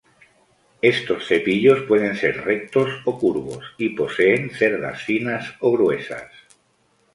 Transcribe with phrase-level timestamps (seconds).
[0.81, 6.31] Estos cepillos pueden ser rectos o curvos y poseen cerdas finas o gruesas.